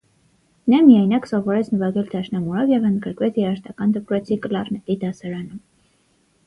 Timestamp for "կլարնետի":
4.47-4.99